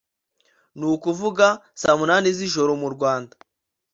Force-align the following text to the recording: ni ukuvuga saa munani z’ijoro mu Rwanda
ni 0.77 0.85
ukuvuga 0.93 1.47
saa 1.81 1.97
munani 1.99 2.29
z’ijoro 2.37 2.71
mu 2.81 2.87
Rwanda 2.95 3.35